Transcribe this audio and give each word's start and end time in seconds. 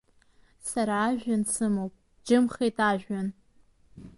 Сара 0.69 0.95
ажәҩан 1.07 1.43
сымоуп, 1.51 1.93
џьымхеит, 2.25 2.77
ажәҩан! 2.89 3.27